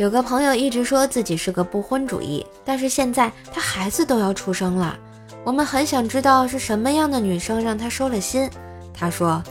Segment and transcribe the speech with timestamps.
[0.00, 4.96] 有个朋友一直说自己是个不婚主义，但是现在他孩子都要出生了。
[5.44, 8.48] 我们很想知道是什么样的女生让他收了心。
[8.94, 9.42] 他说：“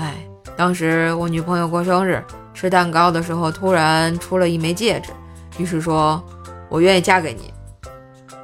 [0.00, 0.14] 哎，
[0.56, 2.24] 当时我女朋友过生日，
[2.54, 5.10] 吃蛋糕的时候突然出了一枚戒指，
[5.58, 6.24] 于是说
[6.70, 7.52] 我愿意嫁给你。”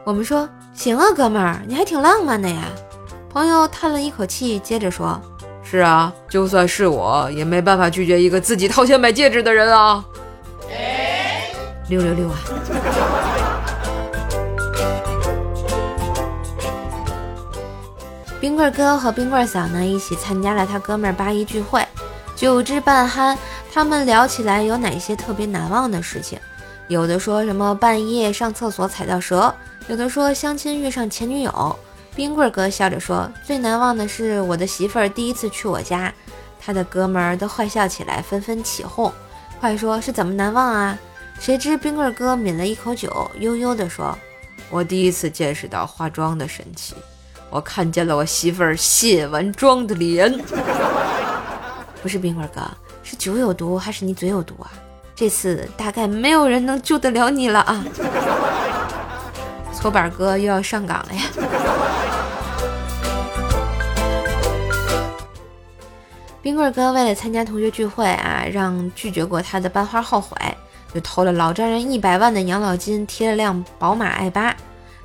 [0.05, 2.65] 我们说：“行啊，哥们儿，你还挺浪漫的呀。”
[3.33, 5.19] 朋友叹了一口气，接着说
[5.65, 10.05] ：“是啊，就算是我也没办法拒绝一个自己掏钱买戒指的人啊。”
[11.95, 12.41] 六六六啊！
[18.41, 21.87] 冰棍哥和冰棍嫂呢一起参加了他哥们儿八一聚会，
[22.35, 23.39] 酒至半酣，
[23.73, 26.37] 他们聊起来有哪些特别难忘的事情。
[26.89, 29.55] 有的说什么半夜上厕所踩到蛇，
[29.87, 31.79] 有的说相亲遇上前女友。
[32.17, 36.13] 冰棍儿哥笑着说：“最难忘的是我的媳妇儿第一次去我家。”
[36.61, 39.13] 他的哥们儿都坏笑起来，纷纷起哄。
[39.61, 40.99] 快说是怎么难忘啊？
[41.41, 44.17] 谁知冰棍哥抿了一口酒，悠悠地说
[44.71, 46.95] ：“我第一次见识到化妆的神奇，
[47.51, 50.33] 我看见了我媳妇儿卸完妆的脸。
[52.03, 52.63] 不是冰棍哥，
[53.03, 54.73] 是酒有毒还是你嘴有毒啊？
[55.15, 57.85] 这次大概没有人能救得了你了啊！
[59.75, 61.23] 搓板哥又要上岗了呀！”
[66.41, 70.37] 冰棍哥为了参加同学聚会啊，让拒绝过他的班花后悔。
[70.95, 74.55] 就偷了老丈人一百万的养老金，贴了辆宝马 i 八。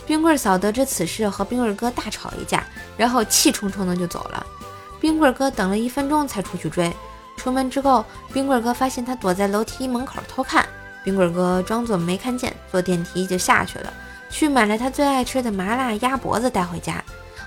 [0.06, 2.64] 冰棍嫂得知此事，和冰棍哥大吵一架，
[2.96, 4.46] 然后气冲冲的就走了。
[5.00, 6.92] 冰棍哥等了一分钟才出去追。
[7.36, 10.68] 出门之后，冰棍哥发现他躲在楼梯门口偷看。
[11.04, 13.94] 冰棍哥装作没看见，坐电梯就下去了，
[14.30, 17.04] 去买了他最爱吃的麻辣鸭脖子带回家。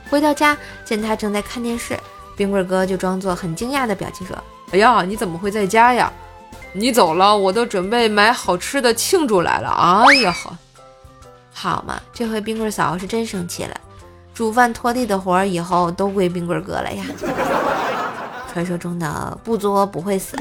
[0.08, 1.98] 回到家，见他正在看电视，
[2.36, 4.36] 冰棍哥就装作很惊讶的表情说
[4.72, 6.10] ：“哎呀，你怎么会在家呀？”
[6.74, 9.68] 你走了，我都准备买好吃的庆祝来了。
[9.68, 10.56] 哎呀呵，
[11.52, 13.76] 好嘛，这回冰棍嫂是真生气了，
[14.32, 17.04] 煮饭拖地的活儿以后都归冰棍哥了呀。
[18.52, 20.36] 传说中的不作不会死。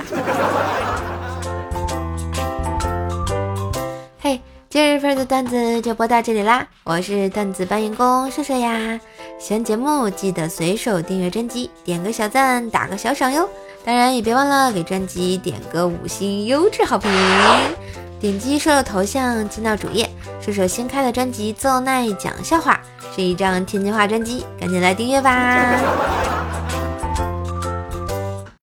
[4.71, 8.97] 今日份的段子就播到这里啦，我是段子搬运工射射呀。
[9.37, 13.49] 喜欢节目记得随手订阅专辑，点个小赞，打个小赏哟。
[13.83, 17.11] 当然也别忘了给专辑点个五星优质好评，
[18.17, 22.79] 点击射手头像进到主页，射手新开的专辑《奏奈讲笑话》
[23.13, 26.40] 是一张天津话专辑，赶紧来订阅吧。